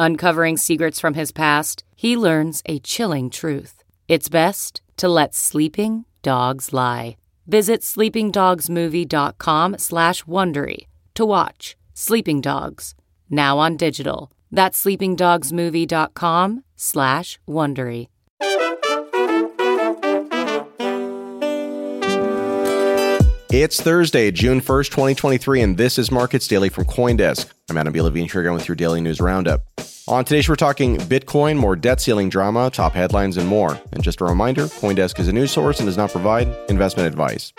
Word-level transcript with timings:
Uncovering 0.00 0.56
secrets 0.56 1.00
from 1.00 1.14
his 1.14 1.32
past, 1.32 1.82
he 1.96 2.16
learns 2.16 2.62
a 2.66 2.78
chilling 2.78 3.28
truth. 3.30 3.82
It's 4.06 4.28
best 4.28 4.80
to 4.96 5.08
let 5.08 5.34
sleeping 5.34 6.04
dogs 6.22 6.72
lie. 6.72 7.16
Visit 7.48 7.80
sleepingdogsmovie.com 7.80 9.78
slash 9.78 10.22
Wondery 10.22 10.86
to 11.14 11.24
watch 11.24 11.76
Sleeping 11.94 12.40
Dogs, 12.40 12.94
now 13.28 13.58
on 13.58 13.76
digital. 13.76 14.30
That's 14.52 14.84
sleepingdogsmovie.com 14.84 16.62
slash 16.76 17.40
Wondery. 17.48 18.06
It's 23.50 23.80
Thursday, 23.80 24.30
June 24.30 24.60
1st, 24.60 24.90
2023, 24.90 25.60
and 25.60 25.76
this 25.76 25.98
is 25.98 26.12
Markets 26.12 26.46
Daily 26.46 26.68
from 26.68 26.84
Coindesk. 26.84 27.52
I'm 27.70 27.76
Adam 27.76 27.92
B. 27.92 28.00
Levine, 28.00 28.26
here 28.26 28.40
again 28.40 28.54
with 28.54 28.66
your 28.66 28.76
daily 28.76 29.02
news 29.02 29.20
roundup. 29.20 29.60
On 30.06 30.24
today's, 30.24 30.46
show, 30.46 30.52
we're 30.52 30.56
talking 30.56 30.96
Bitcoin, 30.96 31.58
more 31.58 31.76
debt 31.76 32.00
ceiling 32.00 32.30
drama, 32.30 32.70
top 32.70 32.94
headlines, 32.94 33.36
and 33.36 33.46
more. 33.46 33.78
And 33.92 34.02
just 34.02 34.22
a 34.22 34.24
reminder 34.24 34.62
Coindesk 34.62 35.20
is 35.20 35.28
a 35.28 35.34
news 35.34 35.50
source 35.50 35.78
and 35.78 35.86
does 35.86 35.98
not 35.98 36.10
provide 36.10 36.48
investment 36.70 37.08
advice. 37.08 37.52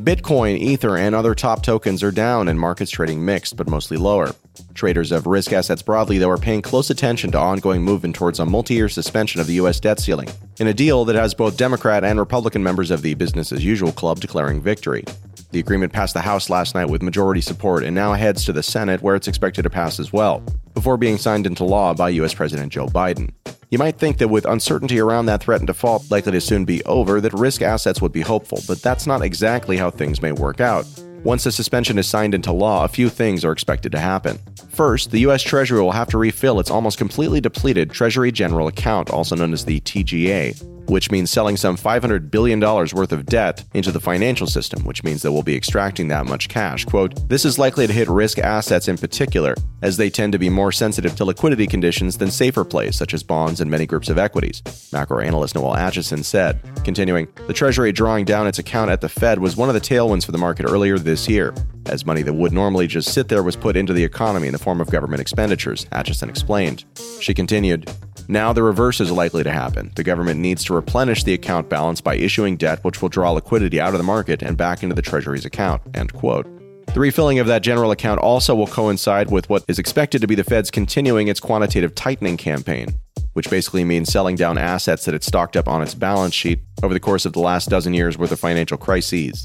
Bitcoin, 0.00 0.56
Ether, 0.56 0.96
and 0.96 1.14
other 1.14 1.34
top 1.34 1.62
tokens 1.62 2.02
are 2.02 2.10
down 2.10 2.48
and 2.48 2.58
markets 2.58 2.90
trading 2.90 3.22
mixed, 3.26 3.58
but 3.58 3.68
mostly 3.68 3.98
lower. 3.98 4.34
Traders 4.76 5.10
of 5.10 5.26
risk 5.26 5.54
assets 5.54 5.80
broadly, 5.80 6.18
though, 6.18 6.28
are 6.28 6.36
paying 6.36 6.60
close 6.60 6.90
attention 6.90 7.32
to 7.32 7.38
ongoing 7.38 7.82
movement 7.82 8.14
towards 8.14 8.38
a 8.38 8.44
multi 8.44 8.74
year 8.74 8.90
suspension 8.90 9.40
of 9.40 9.46
the 9.46 9.54
U.S. 9.54 9.80
debt 9.80 9.98
ceiling, 9.98 10.28
in 10.58 10.66
a 10.66 10.74
deal 10.74 11.06
that 11.06 11.16
has 11.16 11.32
both 11.32 11.56
Democrat 11.56 12.04
and 12.04 12.18
Republican 12.18 12.62
members 12.62 12.90
of 12.90 13.00
the 13.00 13.14
business 13.14 13.52
as 13.52 13.64
usual 13.64 13.90
club 13.90 14.20
declaring 14.20 14.60
victory. 14.60 15.02
The 15.50 15.60
agreement 15.60 15.94
passed 15.94 16.12
the 16.12 16.20
House 16.20 16.50
last 16.50 16.74
night 16.74 16.90
with 16.90 17.00
majority 17.00 17.40
support 17.40 17.84
and 17.84 17.94
now 17.94 18.12
heads 18.12 18.44
to 18.44 18.52
the 18.52 18.62
Senate, 18.62 19.00
where 19.00 19.16
it's 19.16 19.28
expected 19.28 19.62
to 19.62 19.70
pass 19.70 19.98
as 19.98 20.12
well, 20.12 20.42
before 20.74 20.98
being 20.98 21.16
signed 21.16 21.46
into 21.46 21.64
law 21.64 21.94
by 21.94 22.10
U.S. 22.10 22.34
President 22.34 22.70
Joe 22.70 22.86
Biden. 22.86 23.32
You 23.70 23.78
might 23.78 23.96
think 23.96 24.18
that 24.18 24.28
with 24.28 24.44
uncertainty 24.44 25.00
around 25.00 25.24
that 25.26 25.42
threat 25.42 25.60
and 25.60 25.66
default 25.66 26.10
likely 26.10 26.32
to 26.32 26.40
soon 26.42 26.66
be 26.66 26.84
over, 26.84 27.22
that 27.22 27.32
risk 27.32 27.62
assets 27.62 28.02
would 28.02 28.12
be 28.12 28.20
hopeful, 28.20 28.58
but 28.68 28.82
that's 28.82 29.06
not 29.06 29.22
exactly 29.22 29.78
how 29.78 29.90
things 29.90 30.20
may 30.20 30.32
work 30.32 30.60
out. 30.60 30.84
Once 31.26 31.42
the 31.42 31.50
suspension 31.50 31.98
is 31.98 32.06
signed 32.06 32.34
into 32.34 32.52
law, 32.52 32.84
a 32.84 32.88
few 32.88 33.08
things 33.08 33.44
are 33.44 33.50
expected 33.50 33.90
to 33.90 33.98
happen. 33.98 34.38
First, 34.76 35.10
the 35.10 35.20
U.S. 35.20 35.40
Treasury 35.40 35.80
will 35.80 35.92
have 35.92 36.08
to 36.08 36.18
refill 36.18 36.60
its 36.60 36.70
almost 36.70 36.98
completely 36.98 37.40
depleted 37.40 37.90
Treasury 37.90 38.30
General 38.30 38.68
Account, 38.68 39.08
also 39.08 39.34
known 39.34 39.54
as 39.54 39.64
the 39.64 39.80
TGA, 39.80 40.90
which 40.90 41.10
means 41.10 41.30
selling 41.30 41.56
some 41.56 41.78
$500 41.78 42.30
billion 42.30 42.60
worth 42.60 43.10
of 43.10 43.24
debt 43.24 43.64
into 43.72 43.90
the 43.90 44.00
financial 44.00 44.46
system, 44.46 44.84
which 44.84 45.02
means 45.02 45.22
that 45.22 45.32
we'll 45.32 45.42
be 45.42 45.56
extracting 45.56 46.08
that 46.08 46.26
much 46.26 46.50
cash. 46.50 46.84
Quote, 46.84 47.26
this 47.26 47.46
is 47.46 47.58
likely 47.58 47.86
to 47.86 47.92
hit 47.94 48.06
risk 48.10 48.38
assets 48.38 48.86
in 48.86 48.98
particular, 48.98 49.54
as 49.80 49.96
they 49.96 50.10
tend 50.10 50.34
to 50.34 50.38
be 50.38 50.50
more 50.50 50.72
sensitive 50.72 51.16
to 51.16 51.24
liquidity 51.24 51.66
conditions 51.66 52.18
than 52.18 52.30
safer 52.30 52.62
plays 52.62 52.96
such 52.96 53.14
as 53.14 53.22
bonds 53.22 53.62
and 53.62 53.70
many 53.70 53.86
groups 53.86 54.10
of 54.10 54.18
equities, 54.18 54.62
macro 54.92 55.20
analyst 55.20 55.54
Noelle 55.54 55.74
Acheson 55.74 56.22
said. 56.22 56.60
Continuing, 56.84 57.28
the 57.46 57.54
Treasury 57.54 57.92
drawing 57.92 58.26
down 58.26 58.46
its 58.46 58.58
account 58.58 58.90
at 58.90 59.00
the 59.00 59.08
Fed 59.08 59.38
was 59.38 59.56
one 59.56 59.70
of 59.70 59.74
the 59.74 59.80
tailwinds 59.80 60.26
for 60.26 60.32
the 60.32 60.38
market 60.38 60.66
earlier 60.66 60.98
this 60.98 61.30
year, 61.30 61.54
as 61.88 62.06
money 62.06 62.22
that 62.22 62.32
would 62.34 62.52
normally 62.52 62.86
just 62.86 63.12
sit 63.12 63.28
there 63.28 63.42
was 63.42 63.56
put 63.56 63.76
into 63.76 63.92
the 63.92 64.04
economy 64.04 64.46
in 64.46 64.52
the 64.52 64.58
form 64.58 64.80
of 64.80 64.90
government 64.90 65.20
expenditures, 65.20 65.84
Acheson 65.86 66.28
explained. 66.28 66.84
She 67.20 67.34
continued, 67.34 67.90
now 68.28 68.52
the 68.52 68.62
reverse 68.62 69.00
is 69.00 69.10
likely 69.10 69.44
to 69.44 69.52
happen. 69.52 69.92
The 69.94 70.02
government 70.02 70.40
needs 70.40 70.64
to 70.64 70.74
replenish 70.74 71.22
the 71.22 71.34
account 71.34 71.68
balance 71.68 72.00
by 72.00 72.16
issuing 72.16 72.56
debt 72.56 72.82
which 72.82 73.00
will 73.00 73.08
draw 73.08 73.30
liquidity 73.30 73.80
out 73.80 73.94
of 73.94 73.98
the 73.98 74.04
market 74.04 74.42
and 74.42 74.56
back 74.56 74.82
into 74.82 74.94
the 74.94 75.02
Treasury's 75.02 75.44
account. 75.44 75.82
End 75.94 76.12
quote. 76.12 76.46
The 76.92 77.00
refilling 77.00 77.38
of 77.38 77.46
that 77.46 77.62
general 77.62 77.90
account 77.90 78.20
also 78.20 78.54
will 78.54 78.66
coincide 78.66 79.30
with 79.30 79.48
what 79.48 79.64
is 79.68 79.78
expected 79.78 80.20
to 80.22 80.26
be 80.26 80.34
the 80.34 80.44
Fed's 80.44 80.70
continuing 80.70 81.28
its 81.28 81.40
quantitative 81.40 81.94
tightening 81.94 82.36
campaign, 82.36 82.88
which 83.34 83.50
basically 83.50 83.84
means 83.84 84.10
selling 84.10 84.34
down 84.34 84.56
assets 84.56 85.04
that 85.04 85.14
it 85.14 85.22
stocked 85.22 85.56
up 85.56 85.68
on 85.68 85.82
its 85.82 85.94
balance 85.94 86.34
sheet 86.34 86.60
over 86.82 86.94
the 86.94 87.00
course 87.00 87.26
of 87.26 87.32
the 87.32 87.40
last 87.40 87.68
dozen 87.68 87.92
years 87.92 88.16
worth 88.16 88.32
of 88.32 88.40
financial 88.40 88.78
crises. 88.78 89.44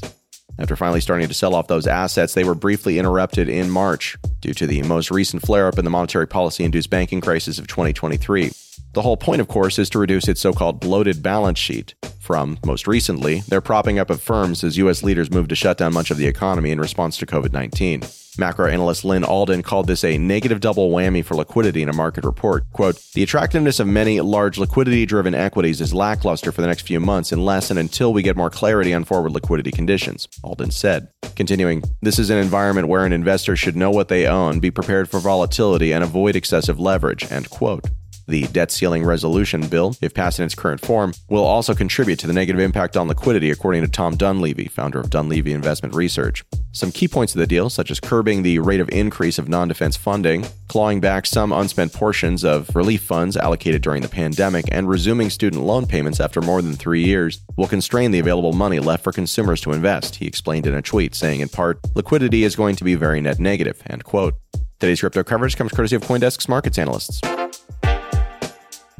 After 0.58 0.76
finally 0.76 1.00
starting 1.00 1.28
to 1.28 1.34
sell 1.34 1.54
off 1.54 1.66
those 1.66 1.86
assets, 1.86 2.34
they 2.34 2.44
were 2.44 2.54
briefly 2.54 2.98
interrupted 2.98 3.48
in 3.48 3.70
March 3.70 4.16
due 4.40 4.54
to 4.54 4.66
the 4.66 4.82
most 4.82 5.10
recent 5.10 5.42
flare 5.42 5.66
up 5.66 5.78
in 5.78 5.84
the 5.84 5.90
monetary 5.90 6.28
policy 6.28 6.64
induced 6.64 6.90
banking 6.90 7.20
crisis 7.20 7.58
of 7.58 7.66
2023. 7.66 8.52
The 8.92 9.02
whole 9.02 9.16
point, 9.16 9.40
of 9.40 9.48
course, 9.48 9.78
is 9.78 9.88
to 9.90 9.98
reduce 9.98 10.28
its 10.28 10.40
so 10.40 10.52
called 10.52 10.78
bloated 10.78 11.22
balance 11.22 11.58
sheet. 11.58 11.94
From, 12.32 12.58
most 12.64 12.86
recently, 12.86 13.40
their 13.48 13.60
propping 13.60 13.98
up 13.98 14.08
of 14.08 14.22
firms 14.22 14.64
as 14.64 14.78
U.S. 14.78 15.02
leaders 15.02 15.30
move 15.30 15.48
to 15.48 15.54
shut 15.54 15.76
down 15.76 15.92
much 15.92 16.10
of 16.10 16.16
the 16.16 16.26
economy 16.26 16.70
in 16.70 16.80
response 16.80 17.18
to 17.18 17.26
COVID 17.26 17.52
19. 17.52 18.04
Macro 18.38 18.70
analyst 18.70 19.04
Lyn 19.04 19.22
Alden 19.22 19.62
called 19.62 19.86
this 19.86 20.02
a 20.02 20.16
negative 20.16 20.58
double 20.58 20.90
whammy 20.90 21.22
for 21.22 21.34
liquidity 21.34 21.82
in 21.82 21.90
a 21.90 21.92
market 21.92 22.24
report. 22.24 22.64
Quote, 22.72 22.98
the 23.12 23.22
attractiveness 23.22 23.80
of 23.80 23.86
many 23.86 24.18
large 24.22 24.56
liquidity 24.56 25.04
driven 25.04 25.34
equities 25.34 25.82
is 25.82 25.92
lackluster 25.92 26.50
for 26.52 26.62
the 26.62 26.66
next 26.66 26.86
few 26.86 27.00
months 27.00 27.32
unless 27.32 27.68
and 27.68 27.78
until 27.78 28.14
we 28.14 28.22
get 28.22 28.34
more 28.34 28.48
clarity 28.48 28.94
on 28.94 29.04
forward 29.04 29.32
liquidity 29.32 29.70
conditions, 29.70 30.26
Alden 30.42 30.70
said. 30.70 31.08
Continuing, 31.36 31.82
this 32.00 32.18
is 32.18 32.30
an 32.30 32.38
environment 32.38 32.88
where 32.88 33.04
an 33.04 33.12
investor 33.12 33.56
should 33.56 33.76
know 33.76 33.90
what 33.90 34.08
they 34.08 34.26
own, 34.26 34.58
be 34.58 34.70
prepared 34.70 35.10
for 35.10 35.20
volatility, 35.20 35.92
and 35.92 36.02
avoid 36.02 36.34
excessive 36.34 36.80
leverage, 36.80 37.30
end 37.30 37.50
quote. 37.50 37.84
The 38.28 38.46
debt 38.48 38.70
ceiling 38.70 39.04
resolution 39.04 39.66
bill, 39.66 39.96
if 40.00 40.14
passed 40.14 40.38
in 40.38 40.44
its 40.44 40.54
current 40.54 40.80
form, 40.80 41.12
will 41.28 41.44
also 41.44 41.74
contribute 41.74 42.18
to 42.20 42.26
the 42.26 42.32
negative 42.32 42.60
impact 42.60 42.96
on 42.96 43.08
liquidity, 43.08 43.50
according 43.50 43.82
to 43.82 43.88
Tom 43.88 44.16
Dunleavy, 44.16 44.66
founder 44.68 45.00
of 45.00 45.10
Dunleavy 45.10 45.52
Investment 45.52 45.94
Research. 45.94 46.44
Some 46.72 46.92
key 46.92 47.08
points 47.08 47.34
of 47.34 47.38
the 47.38 47.46
deal, 47.46 47.68
such 47.68 47.90
as 47.90 48.00
curbing 48.00 48.42
the 48.42 48.58
rate 48.60 48.80
of 48.80 48.88
increase 48.90 49.38
of 49.38 49.48
non 49.48 49.68
defense 49.68 49.96
funding, 49.96 50.46
clawing 50.68 51.00
back 51.00 51.26
some 51.26 51.52
unspent 51.52 51.92
portions 51.92 52.44
of 52.44 52.74
relief 52.74 53.02
funds 53.02 53.36
allocated 53.36 53.82
during 53.82 54.02
the 54.02 54.08
pandemic, 54.08 54.64
and 54.72 54.88
resuming 54.88 55.28
student 55.28 55.64
loan 55.64 55.86
payments 55.86 56.20
after 56.20 56.40
more 56.40 56.62
than 56.62 56.74
three 56.74 57.04
years, 57.04 57.40
will 57.56 57.66
constrain 57.66 58.10
the 58.10 58.18
available 58.20 58.52
money 58.52 58.78
left 58.78 59.04
for 59.04 59.12
consumers 59.12 59.60
to 59.60 59.72
invest, 59.72 60.16
he 60.16 60.26
explained 60.26 60.66
in 60.66 60.74
a 60.74 60.82
tweet, 60.82 61.14
saying 61.14 61.40
in 61.40 61.48
part, 61.48 61.78
liquidity 61.94 62.44
is 62.44 62.56
going 62.56 62.76
to 62.76 62.84
be 62.84 62.94
very 62.94 63.20
net 63.20 63.38
negative, 63.38 63.82
end 63.86 64.04
quote. 64.04 64.34
Today's 64.80 65.00
crypto 65.00 65.22
coverage 65.22 65.56
comes 65.56 65.72
courtesy 65.72 65.96
of 65.96 66.02
Coindesk's 66.02 66.48
markets 66.48 66.78
analysts. 66.78 67.20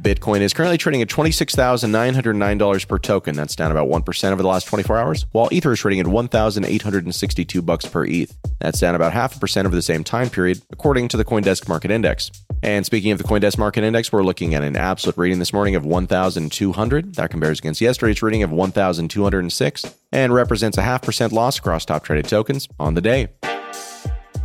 Bitcoin 0.03 0.41
is 0.41 0.53
currently 0.53 0.77
trading 0.77 1.01
at 1.01 1.07
$26,909 1.07 2.87
per 2.87 2.99
token. 2.99 3.35
That's 3.35 3.55
down 3.55 3.71
about 3.71 3.87
1% 3.87 4.31
over 4.31 4.41
the 4.41 4.47
last 4.47 4.67
24 4.67 4.97
hours, 4.97 5.25
while 5.31 5.47
Ether 5.51 5.71
is 5.71 5.79
trading 5.79 6.01
at 6.01 6.07
1,862 6.07 7.61
bucks 7.61 7.85
per 7.85 8.05
ETH. 8.05 8.35
That's 8.59 8.81
down 8.81 8.95
about 8.95 9.13
half 9.13 9.37
a 9.37 9.39
percent 9.39 9.65
over 9.65 9.75
the 9.75 9.81
same 9.81 10.03
time 10.03 10.29
period, 10.29 10.61
according 10.71 11.07
to 11.07 11.17
the 11.17 11.23
Coindesk 11.23 11.69
Market 11.69 11.89
Index. 11.89 12.31
And 12.61 12.85
speaking 12.85 13.11
of 13.11 13.17
the 13.17 13.23
Coindesk 13.23 13.57
Market 13.57 13.85
Index, 13.85 14.11
we're 14.11 14.23
looking 14.23 14.53
at 14.55 14.63
an 14.63 14.75
absolute 14.75 15.17
reading 15.17 15.39
this 15.39 15.53
morning 15.53 15.75
of 15.75 15.85
1,200. 15.85 17.15
That 17.15 17.29
compares 17.29 17.59
against 17.59 17.79
yesterday's 17.79 18.21
reading 18.21 18.43
of 18.43 18.51
1,206 18.51 19.95
and 20.11 20.33
represents 20.33 20.77
a 20.77 20.81
half 20.81 21.01
percent 21.01 21.31
loss 21.31 21.57
across 21.57 21.85
top 21.85 22.03
traded 22.03 22.27
tokens 22.27 22.67
on 22.77 22.95
the 22.95 23.01
day. 23.01 23.29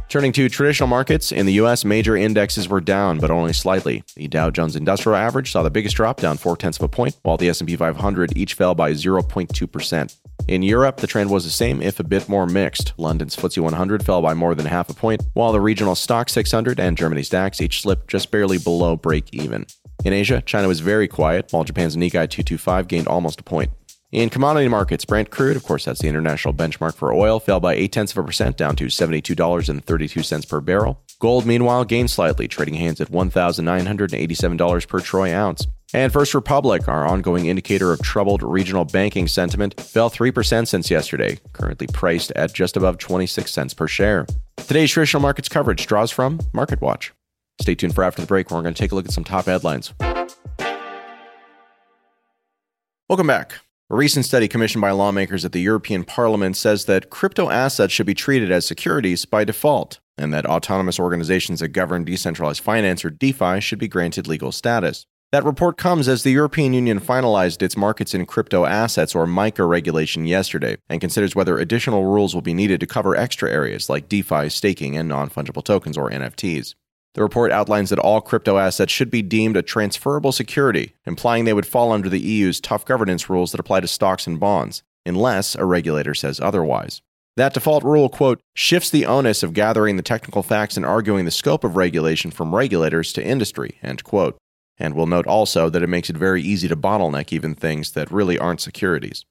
Turning 0.09 0.33
to 0.33 0.49
traditional 0.49 0.87
markets, 0.87 1.33
in 1.33 1.45
the 1.45 1.53
US, 1.55 1.85
major 1.85 2.17
indexes 2.17 2.67
were 2.67 2.81
down, 2.81 3.19
but 3.19 3.31
only 3.31 3.53
slightly. 3.53 4.03
The 4.17 4.27
Dow 4.27 4.49
Jones 4.49 4.75
Industrial 4.75 5.15
Average 5.15 5.53
saw 5.53 5.63
the 5.63 5.71
biggest 5.71 5.97
drop, 5.97 6.19
down 6.19 6.39
four 6.39 6.57
tenths 6.57 6.79
of 6.79 6.85
a 6.85 6.89
point, 6.89 7.19
while 7.25 7.37
the 7.37 7.51
S&P 7.51 7.77
500 7.77 8.35
each 8.35 8.55
fell 8.55 8.75
by 8.75 8.93
0.2%. 8.93 10.17
In 10.49 10.63
Europe, 10.63 10.97
the 10.97 11.07
trend 11.07 11.29
was 11.29 11.45
the 11.45 11.51
same, 11.51 11.83
if 11.83 12.01
a 12.01 12.05
bit 12.05 12.27
more 12.27 12.47
mixed. 12.47 12.95
London's 12.97 13.37
FTSE 13.37 13.63
100 13.63 14.03
fell 14.03 14.23
by 14.23 14.33
more 14.33 14.55
than 14.55 14.65
half 14.65 14.89
a 14.89 14.95
point, 14.95 15.23
while 15.35 15.53
the 15.53 15.61
regional 15.61 15.95
STOXX 15.95 16.31
600 16.31 16.81
and 16.81 16.97
Germany's 16.97 17.29
DAX 17.29 17.61
each 17.61 17.83
slipped 17.83 18.09
just 18.09 18.31
barely 18.31 18.57
below 18.57 18.97
break 18.97 19.29
even. 19.33 19.67
In 20.07 20.15
Asia, 20.15 20.41
China 20.41 20.69
was 20.69 20.81
very 20.81 21.07
quiet, 21.07 21.49
while 21.51 21.65
Japan's 21.65 21.97
Nikkei 21.97 22.31
225 22.31 22.89
gained 22.89 23.09
almost 23.09 23.41
a 23.41 23.45
point. 23.45 23.71
In 24.11 24.31
commodity 24.31 24.69
markets, 24.69 25.05
Brent 25.05 25.29
crude, 25.29 25.55
of 25.55 25.65
course, 25.65 25.85
that's 25.85 26.01
the 26.01 26.09
international 26.09 26.55
benchmark 26.55 26.95
for 26.95 27.13
oil, 27.13 27.39
fell 27.39 27.61
by 27.61 27.75
8 27.75 27.93
tenths 27.93 28.13
of 28.13 28.19
a 28.19 28.25
percent 28.25 28.57
down 28.57 28.75
to 28.77 28.87
$72.32 28.87 30.49
per 30.49 30.61
barrel. 30.63 31.03
Gold, 31.19 31.45
meanwhile, 31.45 31.85
gained 31.85 32.11
slightly, 32.11 32.49
trading 32.49 32.73
hands 32.73 33.03
at 33.03 33.11
$1,987 33.11 34.89
per 34.89 35.01
troy 35.01 35.35
ounce. 35.35 35.67
And 35.93 36.11
First 36.11 36.35
Republic, 36.35 36.89
our 36.89 37.07
ongoing 37.07 37.47
indicator 37.47 37.93
of 37.93 38.01
troubled 38.01 38.43
regional 38.43 38.87
banking 38.87 39.29
sentiment, 39.29 39.79
fell 39.79 40.09
3% 40.09 40.67
since 40.67 40.91
yesterday, 40.91 41.39
currently 41.53 41.87
priced 41.87 42.31
at 42.31 42.55
just 42.55 42.79
above 42.79 42.97
26 42.97 43.53
cents 43.53 43.75
per 43.75 43.89
share. 43.89 44.27
Today's 44.57 44.91
traditional 44.91 45.21
markets 45.21 45.51
coverage 45.51 45.87
draws 45.87 46.11
from 46.11 46.39
MarketWatch. 46.55 47.11
Stay 47.61 47.75
tuned 47.75 47.95
for 47.95 48.05
after 48.05 48.23
the 48.23 48.27
break, 48.27 48.51
where 48.51 48.59
we're 48.59 48.63
going 48.63 48.75
to 48.75 48.81
take 48.81 48.93
a 48.93 48.95
look 48.95 49.05
at 49.05 49.13
some 49.13 49.25
top 49.25 49.45
headlines. 49.45 49.93
Welcome 53.11 53.27
back. 53.27 53.57
A 53.91 53.97
recent 53.97 54.27
study 54.27 54.49
commissioned 54.49 54.83
by 54.83 54.91
lawmakers 54.91 55.47
at 55.47 55.53
the 55.53 55.63
European 55.63 56.05
Parliament 56.05 56.59
says 56.59 56.85
that 56.85 57.09
crypto 57.09 57.49
assets 57.49 57.91
should 57.91 58.05
be 58.05 58.13
treated 58.13 58.51
as 58.51 58.67
securities 58.67 59.25
by 59.25 59.45
default, 59.45 59.99
and 60.19 60.31
that 60.35 60.45
autonomous 60.45 61.01
organizations 61.01 61.61
that 61.61 61.69
govern 61.69 62.05
decentralized 62.05 62.61
finance 62.61 63.03
or 63.03 63.09
DeFi 63.09 63.61
should 63.61 63.79
be 63.79 63.89
granted 63.89 64.27
legal 64.29 64.53
status. 64.53 65.07
That 65.33 65.43
report 65.43 65.79
comes 65.79 66.07
as 66.07 66.23
the 66.23 66.33
European 66.33 66.75
Union 66.75 67.01
finalized 67.01 67.63
its 67.63 67.79
markets 67.79 68.13
in 68.13 68.27
crypto 68.27 68.67
assets 68.67 69.15
or 69.15 69.25
MiCA 69.25 69.67
regulation 69.67 70.27
yesterday 70.27 70.77
and 70.91 71.01
considers 71.01 71.35
whether 71.35 71.59
additional 71.59 72.05
rules 72.05 72.35
will 72.35 72.43
be 72.43 72.53
needed 72.53 72.81
to 72.81 72.87
cover 72.87 73.17
extra 73.17 73.51
areas 73.51 73.89
like 73.89 74.11
DeFi, 74.11 74.51
staking, 74.51 74.99
and 74.99 75.09
non 75.09 75.31
fungible 75.31 75.65
tokens 75.65 75.97
or 75.97 76.11
NFTs. 76.11 76.75
The 77.19 77.25
report 77.25 77.51
outlines 77.51 77.91
that 77.91 77.99
all 77.99 78.21
crypto 78.21 78.59
assets 78.59 78.93
should 78.93 79.11
be 79.11 79.23
deemed 79.23 79.57
a 79.57 79.63
transferable 79.63 80.31
security, 80.31 80.95
implying 81.05 81.47
they 81.47 81.53
would 81.53 81.67
fall 81.67 81.91
under 81.91 82.09
the 82.09 82.21
EU's 82.21 82.61
tough 82.61 82.85
governance 82.85 83.29
rules 83.29 83.51
that 83.51 83.59
apply 83.59 83.81
to 83.81 83.89
stocks 83.89 84.29
and 84.29 84.39
bonds, 84.39 84.85
unless 85.05 85.57
a 85.57 85.65
regulator 85.65 86.15
says 86.15 86.39
otherwise. 86.39 87.03
That 87.37 87.55
default 87.55 87.83
rule, 87.83 88.09
quote, 88.09 88.39
shifts 88.55 88.89
the 88.89 89.05
onus 89.05 89.43
of 89.43 89.53
gathering 89.53 89.97
the 89.97 90.03
technical 90.05 90.45
facts 90.45 90.77
and 90.77 90.87
arguing 90.87 91.25
the 91.25 91.33
scope 91.33 91.65
of 91.65 91.75
regulation 91.75 92.31
from 92.31 92.55
regulators 92.55 93.13
to 93.15 93.25
industry, 93.25 93.81
end 93.83 94.05
quote. 94.05 94.39
And 94.79 94.95
we'll 94.95 95.07
note 95.07 95.27
also 95.27 95.69
that 95.71 95.83
it 95.83 95.89
makes 95.89 96.09
it 96.09 96.17
very 96.17 96.41
easy 96.41 96.69
to 96.69 96.77
bottleneck 96.77 97.33
even 97.33 97.57
things 97.57 97.95
that 97.95 98.13
really 98.13 98.39
aren't 98.39 98.61
securities. 98.61 99.25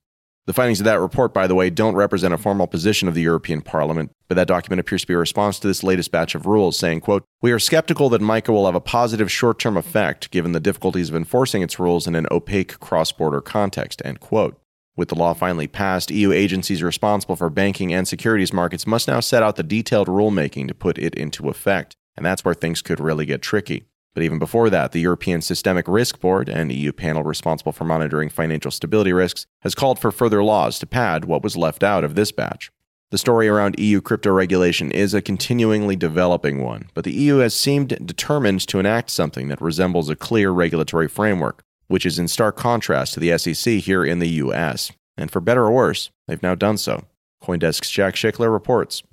The 0.47 0.53
findings 0.53 0.79
of 0.79 0.85
that 0.85 1.01
report, 1.01 1.33
by 1.33 1.45
the 1.45 1.55
way, 1.55 1.69
don't 1.69 1.95
represent 1.95 2.33
a 2.33 2.37
formal 2.37 2.67
position 2.67 3.09
of 3.09 3.13
the 3.13 3.21
European 3.21 3.61
Parliament, 3.61 4.11
but 4.29 4.35
that 4.35 4.47
document 4.47 4.79
appears 4.79 5.01
to 5.01 5.07
be 5.07 5.13
a 5.13 5.17
response 5.17 5.59
to 5.59 5.67
this 5.67 5.83
latest 5.83 6.09
batch 6.09 6.35
of 6.35 6.45
rules, 6.45 6.77
saying, 6.77 7.01
quote, 7.01 7.25
We 7.41 7.51
are 7.51 7.59
skeptical 7.59 8.07
that 8.09 8.21
MiCA 8.21 8.53
will 8.53 8.65
have 8.65 8.73
a 8.73 8.79
positive 8.79 9.29
short-term 9.29 9.75
effect 9.75 10.31
given 10.31 10.53
the 10.53 10.61
difficulties 10.61 11.09
of 11.09 11.15
enforcing 11.15 11.63
its 11.63 11.79
rules 11.79 12.07
in 12.07 12.15
an 12.15 12.27
opaque 12.31 12.79
cross-border 12.79 13.41
context, 13.41 14.01
end 14.05 14.21
quote. 14.21 14.57
With 14.95 15.09
the 15.09 15.15
law 15.15 15.33
finally 15.33 15.67
passed, 15.67 16.11
EU 16.11 16.31
agencies 16.31 16.81
responsible 16.81 17.35
for 17.35 17.49
banking 17.49 17.93
and 17.93 18.07
securities 18.07 18.53
markets 18.53 18.87
must 18.87 19.09
now 19.09 19.19
set 19.19 19.43
out 19.43 19.57
the 19.57 19.63
detailed 19.63 20.07
rulemaking 20.07 20.69
to 20.69 20.73
put 20.73 20.97
it 20.97 21.13
into 21.13 21.49
effect, 21.49 21.97
and 22.15 22.25
that's 22.25 22.45
where 22.45 22.53
things 22.53 22.81
could 22.81 23.01
really 23.01 23.25
get 23.25 23.41
tricky. 23.41 23.83
But 24.17 24.23
even 24.23 24.39
before 24.39 24.71
that, 24.71 24.93
the 24.93 24.99
European 24.99 25.43
Systemic 25.43 25.87
Risk 25.87 26.19
Board, 26.19 26.49
an 26.49 26.71
EU 26.71 26.91
panel 26.91 27.21
responsible 27.21 27.71
for 27.71 27.83
monitoring 27.83 28.29
financial 28.29 28.71
stability 28.71 29.13
risks, 29.13 29.45
has 29.61 29.75
called 29.75 29.99
for 29.99 30.11
further 30.11 30.43
laws 30.43 30.79
to 30.79 30.87
pad 30.87 31.25
what 31.25 31.43
was 31.43 31.55
left 31.55 31.83
out 31.83 32.03
of 32.03 32.15
this 32.15 32.31
batch. 32.31 32.71
The 33.11 33.19
story 33.19 33.47
around 33.47 33.77
EU 33.77 34.01
crypto 34.01 34.31
regulation 34.31 34.91
is 34.91 35.13
a 35.13 35.21
continuingly 35.21 35.95
developing 35.95 36.63
one, 36.63 36.89
but 36.95 37.03
the 37.03 37.13
EU 37.13 37.37
has 37.37 37.53
seemed 37.53 37.89
determined 38.07 38.61
to 38.69 38.79
enact 38.79 39.11
something 39.11 39.49
that 39.49 39.61
resembles 39.61 40.09
a 40.09 40.15
clear 40.15 40.49
regulatory 40.49 41.07
framework, 41.07 41.61
which 41.85 42.03
is 42.03 42.17
in 42.17 42.27
stark 42.27 42.57
contrast 42.57 43.13
to 43.13 43.19
the 43.19 43.37
SEC 43.37 43.71
here 43.75 44.03
in 44.03 44.17
the 44.17 44.29
US. 44.29 44.91
And 45.15 45.29
for 45.29 45.41
better 45.41 45.65
or 45.65 45.71
worse, 45.71 46.09
they've 46.27 46.41
now 46.41 46.55
done 46.55 46.79
so. 46.79 47.05
Coindesk's 47.43 47.91
Jack 47.91 48.15
Schickler 48.15 48.51
reports. 48.51 49.03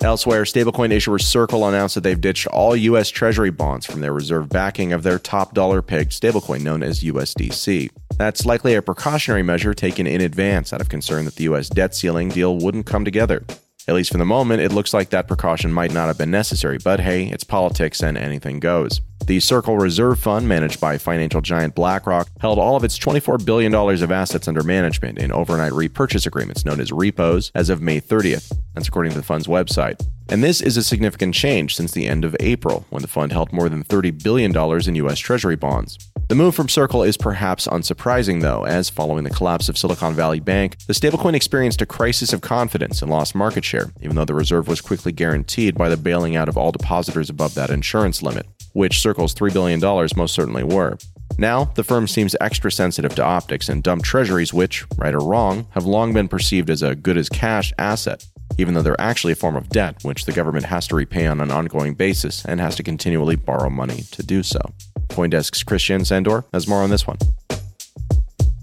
Elsewhere, 0.00 0.44
stablecoin 0.44 0.92
issuer 0.92 1.18
Circle 1.18 1.66
announced 1.66 1.96
that 1.96 2.02
they've 2.02 2.20
ditched 2.20 2.46
all 2.46 2.76
U.S. 2.76 3.08
Treasury 3.08 3.50
bonds 3.50 3.84
from 3.84 4.00
their 4.00 4.12
reserve 4.12 4.48
backing 4.48 4.92
of 4.92 5.02
their 5.02 5.18
top 5.18 5.54
dollar 5.54 5.82
pegged 5.82 6.12
stablecoin 6.12 6.62
known 6.62 6.84
as 6.84 7.02
USDC. 7.02 7.90
That's 8.16 8.46
likely 8.46 8.74
a 8.74 8.82
precautionary 8.82 9.42
measure 9.42 9.74
taken 9.74 10.06
in 10.06 10.20
advance 10.20 10.72
out 10.72 10.80
of 10.80 10.88
concern 10.88 11.24
that 11.24 11.34
the 11.34 11.44
U.S. 11.44 11.68
debt 11.68 11.96
ceiling 11.96 12.28
deal 12.28 12.58
wouldn't 12.58 12.86
come 12.86 13.04
together. 13.04 13.44
At 13.88 13.94
least 13.94 14.12
for 14.12 14.18
the 14.18 14.24
moment, 14.24 14.62
it 14.62 14.72
looks 14.72 14.94
like 14.94 15.10
that 15.10 15.26
precaution 15.26 15.72
might 15.72 15.92
not 15.92 16.06
have 16.06 16.18
been 16.18 16.30
necessary, 16.30 16.78
but 16.78 17.00
hey, 17.00 17.26
it's 17.28 17.44
politics 17.44 18.00
and 18.02 18.16
anything 18.16 18.60
goes. 18.60 19.00
The 19.28 19.40
Circle 19.40 19.76
Reserve 19.76 20.18
Fund, 20.18 20.48
managed 20.48 20.80
by 20.80 20.96
financial 20.96 21.42
giant 21.42 21.74
BlackRock, 21.74 22.30
held 22.40 22.58
all 22.58 22.76
of 22.76 22.82
its 22.82 22.98
$24 22.98 23.44
billion 23.44 23.74
of 23.74 24.10
assets 24.10 24.48
under 24.48 24.62
management 24.62 25.18
in 25.18 25.30
overnight 25.30 25.74
repurchase 25.74 26.24
agreements 26.24 26.64
known 26.64 26.80
as 26.80 26.92
repos 26.92 27.52
as 27.54 27.68
of 27.68 27.82
May 27.82 28.00
30th. 28.00 28.56
That's 28.72 28.88
according 28.88 29.12
to 29.12 29.18
the 29.18 29.22
fund's 29.22 29.46
website. 29.46 30.02
And 30.30 30.42
this 30.42 30.62
is 30.62 30.78
a 30.78 30.82
significant 30.82 31.34
change 31.34 31.76
since 31.76 31.92
the 31.92 32.06
end 32.06 32.24
of 32.24 32.34
April, 32.40 32.86
when 32.88 33.02
the 33.02 33.08
fund 33.08 33.32
held 33.32 33.52
more 33.52 33.68
than 33.68 33.84
$30 33.84 34.22
billion 34.22 34.56
in 34.88 34.94
U.S. 34.94 35.18
Treasury 35.18 35.56
bonds. 35.56 35.98
The 36.28 36.34
move 36.34 36.54
from 36.54 36.70
Circle 36.70 37.02
is 37.02 37.18
perhaps 37.18 37.66
unsurprising, 37.66 38.40
though, 38.40 38.64
as 38.64 38.88
following 38.88 39.24
the 39.24 39.30
collapse 39.30 39.68
of 39.68 39.76
Silicon 39.76 40.14
Valley 40.14 40.40
Bank, 40.40 40.78
the 40.86 40.94
stablecoin 40.94 41.34
experienced 41.34 41.82
a 41.82 41.86
crisis 41.86 42.32
of 42.32 42.40
confidence 42.40 43.02
and 43.02 43.10
lost 43.10 43.34
market 43.34 43.64
share, 43.64 43.90
even 44.00 44.16
though 44.16 44.24
the 44.24 44.34
reserve 44.34 44.68
was 44.68 44.80
quickly 44.80 45.12
guaranteed 45.12 45.74
by 45.74 45.90
the 45.90 45.98
bailing 45.98 46.34
out 46.34 46.48
of 46.48 46.56
all 46.56 46.72
depositors 46.72 47.28
above 47.28 47.54
that 47.54 47.70
insurance 47.70 48.22
limit, 48.22 48.46
which 48.78 49.00
Circle's 49.00 49.34
$3 49.34 49.52
billion 49.52 49.80
most 50.16 50.32
certainly 50.32 50.62
were. 50.62 50.96
Now, 51.36 51.64
the 51.74 51.82
firm 51.82 52.06
seems 52.06 52.36
extra 52.40 52.70
sensitive 52.70 53.12
to 53.16 53.24
optics 53.24 53.68
and 53.68 53.82
dump 53.82 54.04
treasuries, 54.04 54.54
which, 54.54 54.86
right 54.96 55.12
or 55.12 55.18
wrong, 55.18 55.66
have 55.70 55.84
long 55.84 56.12
been 56.12 56.28
perceived 56.28 56.70
as 56.70 56.80
a 56.80 56.94
good 56.94 57.16
as 57.16 57.28
cash 57.28 57.72
asset, 57.76 58.24
even 58.56 58.74
though 58.74 58.82
they're 58.82 59.00
actually 59.00 59.32
a 59.32 59.36
form 59.36 59.56
of 59.56 59.68
debt 59.68 59.96
which 60.02 60.26
the 60.26 60.32
government 60.32 60.66
has 60.66 60.86
to 60.86 60.94
repay 60.94 61.26
on 61.26 61.40
an 61.40 61.50
ongoing 61.50 61.94
basis 61.94 62.44
and 62.44 62.60
has 62.60 62.76
to 62.76 62.84
continually 62.84 63.34
borrow 63.34 63.68
money 63.68 64.02
to 64.12 64.22
do 64.22 64.44
so. 64.44 64.60
Coindesk's 65.08 65.64
Christian 65.64 66.04
Sandor 66.04 66.44
has 66.52 66.68
more 66.68 66.82
on 66.84 66.90
this 66.90 67.04
one. 67.04 67.18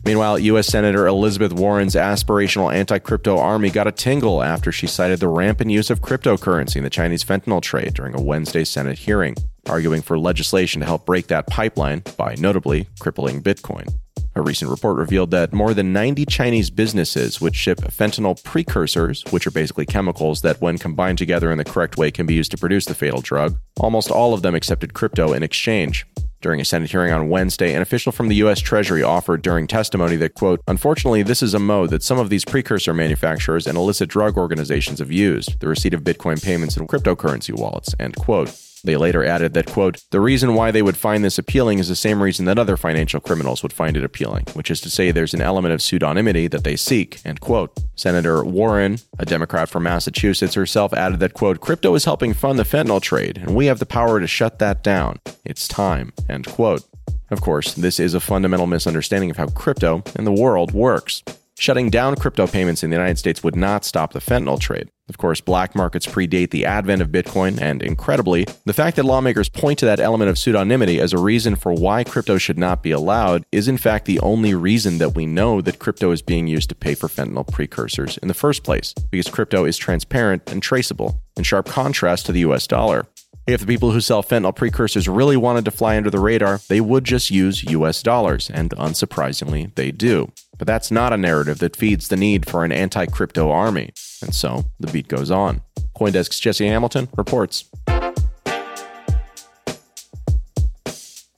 Meanwhile, 0.06 0.38
U.S. 0.38 0.68
Senator 0.68 1.08
Elizabeth 1.08 1.52
Warren's 1.52 1.96
aspirational 1.96 2.72
anti 2.72 3.00
crypto 3.00 3.40
army 3.40 3.72
got 3.72 3.88
a 3.88 3.92
tingle 3.92 4.44
after 4.44 4.72
she 4.72 4.86
cited 4.86 5.20
the 5.20 5.28
rampant 5.28 5.72
use 5.72 5.90
of 5.90 6.02
cryptocurrency 6.02 6.76
in 6.76 6.84
the 6.84 6.92
Chinese 6.92 7.24
fentanyl 7.24 7.60
trade 7.60 7.96
during 7.96 8.16
a 8.16 8.22
Wednesday 8.22 8.64
Senate 8.64 9.00
hearing, 9.00 9.36
arguing 9.68 10.04
for 10.04 10.20
legislation 10.20 10.80
to 10.80 10.86
help 10.86 11.08
break 11.08 11.26
that 11.28 11.48
pipeline 11.48 12.04
by 12.18 12.36
notably 12.36 12.88
crippling 13.00 13.42
Bitcoin. 13.42 13.92
A 14.36 14.42
recent 14.44 14.70
report 14.70 14.98
revealed 14.98 15.32
that 15.32 15.54
more 15.54 15.74
than 15.74 15.94
90 15.94 16.26
Chinese 16.28 16.70
businesses 16.70 17.42
which 17.42 17.56
ship 17.56 17.80
fentanyl 17.80 18.44
precursors, 18.44 19.24
which 19.32 19.48
are 19.48 19.52
basically 19.52 19.88
chemicals 19.88 20.42
that, 20.42 20.62
when 20.62 20.78
combined 20.78 21.18
together 21.18 21.52
in 21.52 21.58
the 21.58 21.66
correct 21.66 21.98
way, 21.98 22.12
can 22.12 22.28
be 22.28 22.36
used 22.36 22.52
to 22.52 22.58
produce 22.58 22.86
the 22.86 22.94
fatal 22.94 23.22
drug, 23.22 23.58
almost 23.80 24.12
all 24.12 24.36
of 24.36 24.44
them 24.44 24.54
accepted 24.54 24.94
crypto 24.94 25.34
in 25.34 25.42
exchange. 25.42 26.06
During 26.46 26.62
a 26.62 26.66
Senate 26.66 26.92
hearing 26.92 27.12
on 27.12 27.30
Wednesday, 27.30 27.74
an 27.74 27.82
official 27.82 28.12
from 28.12 28.28
the 28.28 28.36
U.S. 28.36 28.60
Treasury 28.60 29.02
offered 29.02 29.42
during 29.42 29.66
testimony 29.66 30.16
that, 30.18 30.36
quote, 30.36 30.62
unfortunately, 30.68 31.24
this 31.24 31.42
is 31.42 31.56
a 31.56 31.60
mode 31.60 31.90
that 31.90 32.04
some 32.04 32.20
of 32.20 32.30
these 32.30 32.46
precursor 32.46 32.94
manufacturers 32.94 33.66
and 33.66 33.76
illicit 33.76 34.10
drug 34.10 34.38
organizations 34.38 35.00
have 35.00 35.12
used 35.12 35.60
the 35.60 35.68
receipt 35.68 35.96
of 35.96 36.04
Bitcoin 36.04 36.40
payments 36.40 36.78
in 36.78 36.86
cryptocurrency 36.86 37.52
wallets, 37.52 37.96
end 38.00 38.16
quote. 38.18 38.56
They 38.86 38.98
later 38.98 39.26
added 39.26 39.56
that, 39.56 39.66
quote, 39.66 40.04
the 40.12 40.22
reason 40.22 40.54
why 40.54 40.70
they 40.70 40.84
would 40.84 40.96
find 40.96 41.24
this 41.24 41.40
appealing 41.40 41.80
is 41.80 41.88
the 41.88 41.96
same 41.96 42.22
reason 42.22 42.46
that 42.46 42.60
other 42.60 42.78
financial 42.78 43.20
criminals 43.20 43.64
would 43.64 43.74
find 43.74 43.98
it 43.98 44.04
appealing, 44.04 44.46
which 44.54 44.70
is 44.70 44.80
to 44.82 44.92
say 44.92 45.10
there's 45.10 45.34
an 45.34 45.42
element 45.42 45.74
of 45.74 45.80
pseudonymity 45.80 46.52
that 46.52 46.64
they 46.64 46.76
seek, 46.76 47.20
end 47.26 47.42
quote. 47.42 47.76
Senator 47.96 48.44
Warren, 48.44 49.00
a 49.18 49.26
Democrat 49.26 49.70
from 49.70 49.84
Massachusetts 49.84 50.54
herself, 50.54 50.94
added 50.94 51.20
that, 51.20 51.34
quote, 51.34 51.62
crypto 51.62 51.96
is 51.96 52.06
helping 52.06 52.34
fund 52.34 52.60
the 52.60 52.64
fentanyl 52.64 53.02
trade, 53.02 53.40
and 53.40 53.56
we 53.56 53.66
have 53.66 53.80
the 53.80 53.88
power 53.88 54.20
to 54.20 54.28
shut 54.28 54.60
that 54.60 54.84
down. 54.84 55.20
It's 55.44 55.68
time, 55.68 56.14
end 56.30 56.46
quote. 56.46 56.84
Of 57.32 57.42
course, 57.42 57.74
this 57.74 58.00
is 58.00 58.14
a 58.14 58.20
fundamental 58.20 58.68
misunderstanding 58.68 59.32
of 59.32 59.38
how 59.38 59.48
crypto 59.48 60.04
and 60.16 60.28
the 60.28 60.32
world 60.32 60.74
works. 60.74 61.24
Shutting 61.58 61.90
down 61.90 62.18
crypto 62.18 62.46
payments 62.46 62.84
in 62.84 62.92
the 62.92 62.98
United 62.98 63.18
States 63.18 63.44
would 63.44 63.56
not 63.56 63.84
stop 63.84 64.14
the 64.14 64.20
fentanyl 64.20 64.60
trade. 64.60 64.90
Of 65.08 65.20
course, 65.20 65.40
black 65.40 65.76
markets 65.76 66.08
predate 66.08 66.50
the 66.50 66.66
advent 66.66 67.02
of 67.02 67.10
Bitcoin, 67.10 67.62
and 67.62 67.84
incredibly, 67.84 68.46
the 68.66 68.74
fact 68.74 68.96
that 68.96 69.06
lawmakers 69.06 69.50
point 69.50 69.78
to 69.80 69.86
that 69.86 70.00
element 70.00 70.30
of 70.30 70.36
pseudonymity 70.36 71.00
as 71.00 71.14
a 71.14 71.20
reason 71.20 71.56
for 71.56 71.74
why 71.74 72.04
crypto 72.04 72.40
should 72.40 72.58
not 72.58 72.82
be 72.82 72.90
allowed 72.90 73.46
is 73.52 73.68
in 73.68 73.78
fact 73.78 74.06
the 74.06 74.20
only 74.22 74.56
reason 74.56 74.98
that 74.98 75.14
we 75.14 75.28
know 75.28 75.62
that 75.62 75.78
crypto 75.78 76.10
is 76.10 76.24
being 76.24 76.48
used 76.48 76.70
to 76.70 76.76
pay 76.76 76.96
for 76.96 77.08
fentanyl 77.08 77.48
precursors 77.48 78.18
in 78.18 78.28
the 78.28 78.34
first 78.34 78.64
place, 78.64 78.94
because 79.12 79.30
crypto 79.30 79.64
is 79.64 79.78
transparent 79.78 80.42
and 80.52 80.64
traceable, 80.64 81.22
in 81.38 81.44
sharp 81.44 81.68
contrast 81.68 82.26
to 82.26 82.32
the 82.32 82.40
US 82.40 82.66
dollar. 82.66 83.06
If 83.48 83.62
the 83.62 83.68
people 83.68 83.92
who 83.92 84.02
sell 84.02 84.24
fentanyl 84.24 84.56
precursors 84.56 85.08
really 85.08 85.38
wanted 85.38 85.66
to 85.66 85.72
fly 85.72 85.98
under 85.98 86.10
the 86.10 86.20
radar, 86.20 86.62
they 86.68 86.82
would 86.82 87.04
just 87.04 87.30
use 87.30 87.64
US 87.66 88.02
dollars, 88.02 88.50
and 88.50 88.72
unsurprisingly, 88.72 89.74
they 89.76 89.92
do. 89.92 90.32
But 90.58 90.68
that's 90.68 90.92
not 90.92 91.14
a 91.14 91.18
narrative 91.18 91.60
that 91.60 91.76
feeds 91.76 92.08
the 92.08 92.18
need 92.18 92.48
for 92.50 92.64
an 92.64 92.72
anti 92.72 93.06
crypto 93.06 93.52
army. 93.52 93.92
And 94.22 94.34
so 94.34 94.66
the 94.80 94.92
beat 94.92 95.08
goes 95.08 95.32
on. 95.32 95.62
Coindesk's 95.96 96.40
Jesse 96.40 96.68
Hamilton 96.68 97.08
reports. 97.16 97.66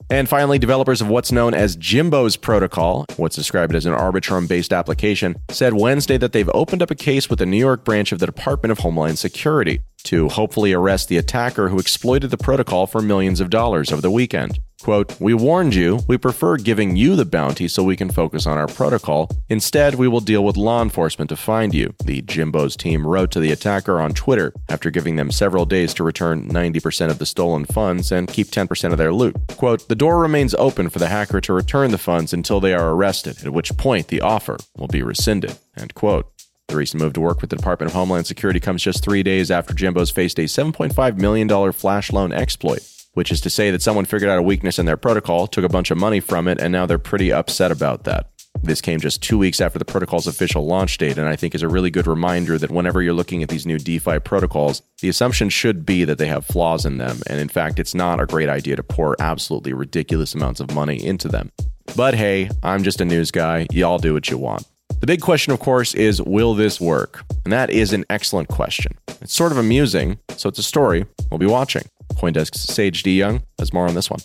And 0.09 0.29
finally, 0.29 0.57
developers 0.57 1.01
of 1.01 1.09
what's 1.09 1.33
known 1.33 1.53
as 1.53 1.75
Jimbo's 1.75 2.37
protocol, 2.37 3.05
what's 3.17 3.35
described 3.35 3.75
as 3.75 3.85
an 3.85 3.93
Arbitrum 3.93 4.47
based 4.47 4.71
application, 4.71 5.35
said 5.49 5.73
Wednesday 5.73 6.17
that 6.17 6.31
they've 6.31 6.49
opened 6.53 6.81
up 6.81 6.91
a 6.91 6.95
case 6.95 7.29
with 7.29 7.39
the 7.39 7.45
New 7.45 7.57
York 7.57 7.83
branch 7.83 8.13
of 8.13 8.19
the 8.19 8.25
Department 8.25 8.71
of 8.71 8.79
Homeland 8.79 9.19
Security 9.19 9.81
to 10.03 10.29
hopefully 10.29 10.71
arrest 10.71 11.09
the 11.09 11.17
attacker 11.17 11.67
who 11.67 11.77
exploited 11.77 12.31
the 12.31 12.37
protocol 12.37 12.87
for 12.87 13.01
millions 13.01 13.41
of 13.41 13.49
dollars 13.49 13.91
over 13.91 14.01
the 14.01 14.11
weekend. 14.11 14.59
Quote, 14.81 15.19
We 15.19 15.33
warned 15.33 15.73
you, 15.73 16.01
we 16.07 16.17
prefer 16.17 16.57
giving 16.57 16.95
you 16.95 17.15
the 17.15 17.25
bounty 17.25 17.67
so 17.67 17.83
we 17.83 17.97
can 17.97 18.11
focus 18.11 18.45
on 18.45 18.57
our 18.57 18.67
protocol. 18.67 19.29
Instead, 19.49 19.95
we 19.95 20.07
will 20.07 20.19
deal 20.19 20.45
with 20.45 20.55
law 20.55 20.81
enforcement 20.81 21.29
to 21.29 21.35
find 21.35 21.73
you, 21.73 21.93
the 22.05 22.21
Jimbo's 22.21 22.77
team 22.77 23.05
wrote 23.05 23.31
to 23.31 23.39
the 23.39 23.51
attacker 23.51 23.99
on 23.99 24.13
Twitter 24.13 24.53
after 24.69 24.91
giving 24.91 25.15
them 25.15 25.31
several 25.31 25.65
days 25.65 25.93
to 25.95 26.03
return 26.03 26.47
90% 26.47 27.09
of 27.09 27.19
the 27.19 27.25
stolen 27.25 27.65
funds 27.65 28.11
and 28.11 28.27
keep 28.27 28.47
10% 28.47 28.91
of 28.91 28.97
their 28.97 29.13
loot. 29.13 29.35
Quote, 29.57 29.87
The 29.87 29.95
door 29.95 30.19
remains 30.19 30.53
open 30.55 30.89
for 30.89 30.99
the 30.99 31.09
hacker 31.09 31.41
to 31.41 31.53
return 31.53 31.91
the 31.91 31.97
funds 31.97 32.31
until 32.31 32.59
they 32.59 32.73
are 32.73 32.91
arrested, 32.91 33.43
at 33.45 33.53
which 33.53 33.75
point 33.77 34.07
the 34.07 34.21
offer 34.21 34.57
will 34.77 34.87
be 34.87 35.01
rescinded. 35.01 35.57
End 35.75 35.93
quote. 35.95 36.31
The 36.67 36.75
recent 36.75 37.01
move 37.01 37.13
to 37.13 37.21
work 37.21 37.39
with 37.39 37.49
the 37.49 37.55
Department 37.55 37.89
of 37.91 37.95
Homeland 37.95 38.27
Security 38.27 38.59
comes 38.59 38.83
just 38.83 39.01
three 39.01 39.23
days 39.23 39.49
after 39.49 39.73
Jimbo's 39.73 40.11
faced 40.11 40.37
a 40.37 40.43
$7.5 40.43 41.17
million 41.17 41.71
flash 41.71 42.11
loan 42.11 42.33
exploit, 42.33 42.79
which 43.17 43.31
is 43.31 43.41
to 43.41 43.49
say 43.49 43.71
that 43.71 43.81
someone 43.81 44.05
figured 44.05 44.29
out 44.29 44.37
a 44.37 44.43
weakness 44.43 44.77
in 44.77 44.85
their 44.85 44.95
protocol, 44.95 45.47
took 45.47 45.65
a 45.65 45.69
bunch 45.69 45.89
of 45.89 45.97
money 45.97 46.19
from 46.19 46.47
it, 46.47 46.59
and 46.61 46.71
now 46.71 46.85
they're 46.85 46.99
pretty 46.99 47.33
upset 47.33 47.71
about 47.71 48.03
that. 48.03 48.27
This 48.61 48.79
came 48.79 48.99
just 48.99 49.23
two 49.23 49.39
weeks 49.39 49.59
after 49.59 49.79
the 49.79 49.85
protocol's 49.85 50.27
official 50.27 50.67
launch 50.67 50.99
date, 50.99 51.17
and 51.17 51.27
I 51.27 51.35
think 51.35 51.55
is 51.55 51.63
a 51.63 51.67
really 51.67 51.89
good 51.89 52.05
reminder 52.05 52.59
that 52.59 52.69
whenever 52.69 53.01
you're 53.01 53.15
looking 53.15 53.41
at 53.41 53.49
these 53.49 53.65
new 53.65 53.79
DeFi 53.79 54.19
protocols, 54.19 54.83
the 55.01 55.09
assumption 55.09 55.49
should 55.49 55.83
be 55.83 56.03
that 56.03 56.19
they 56.19 56.27
have 56.27 56.45
flaws 56.45 56.85
in 56.85 56.99
them, 56.99 57.17
and 57.25 57.39
in 57.39 57.49
fact, 57.49 57.79
it's 57.79 57.95
not 57.95 58.21
a 58.21 58.27
great 58.27 58.49
idea 58.49 58.75
to 58.75 58.83
pour 58.83 59.15
absolutely 59.19 59.73
ridiculous 59.73 60.35
amounts 60.35 60.59
of 60.59 60.75
money 60.75 61.03
into 61.03 61.27
them. 61.27 61.51
But 61.95 62.13
hey, 62.13 62.51
I'm 62.61 62.83
just 62.83 63.01
a 63.01 63.05
news 63.05 63.31
guy. 63.31 63.65
Y'all 63.71 63.97
do 63.97 64.13
what 64.13 64.29
you 64.29 64.37
want. 64.37 64.67
The 64.99 65.07
big 65.07 65.21
question, 65.21 65.53
of 65.53 65.59
course, 65.59 65.95
is 65.95 66.21
will 66.21 66.53
this 66.53 66.79
work? 66.79 67.23
And 67.45 67.51
that 67.51 67.71
is 67.71 67.93
an 67.93 68.05
excellent 68.11 68.47
question. 68.47 68.95
It's 69.21 69.33
sort 69.33 69.51
of 69.51 69.57
amusing, 69.57 70.19
so 70.35 70.49
it's 70.49 70.59
a 70.59 70.63
story 70.63 71.07
we'll 71.31 71.39
be 71.39 71.47
watching. 71.47 71.83
Coindesk's 72.17 72.61
Sage 72.61 73.03
D. 73.03 73.17
Young 73.17 73.43
has 73.59 73.73
more 73.73 73.87
on 73.87 73.95
this 73.95 74.09
one. 74.09 74.19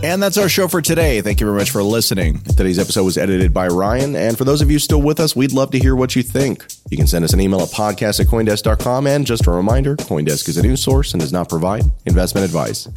And 0.00 0.22
that's 0.22 0.38
our 0.38 0.48
show 0.48 0.68
for 0.68 0.80
today. 0.80 1.20
Thank 1.20 1.40
you 1.40 1.46
very 1.46 1.58
much 1.58 1.70
for 1.70 1.82
listening. 1.82 2.40
Today's 2.40 2.78
episode 2.78 3.04
was 3.04 3.18
edited 3.18 3.52
by 3.52 3.66
Ryan. 3.66 4.16
And 4.16 4.38
for 4.38 4.44
those 4.44 4.62
of 4.62 4.70
you 4.70 4.78
still 4.78 5.02
with 5.02 5.20
us, 5.20 5.36
we'd 5.36 5.52
love 5.52 5.70
to 5.72 5.78
hear 5.78 5.94
what 5.96 6.16
you 6.16 6.22
think. 6.22 6.64
You 6.88 6.96
can 6.96 7.06
send 7.06 7.24
us 7.24 7.32
an 7.32 7.40
email 7.40 7.60
at 7.60 7.68
podcast 7.68 8.18
at 8.20 8.28
coindesk.com. 8.28 9.06
And 9.06 9.26
just 9.26 9.46
a 9.46 9.50
reminder 9.50 9.96
Coindesk 9.96 10.48
is 10.48 10.56
a 10.56 10.62
news 10.62 10.82
source 10.82 11.12
and 11.12 11.20
does 11.20 11.32
not 11.32 11.48
provide 11.48 11.82
investment 12.06 12.44
advice. 12.46 12.88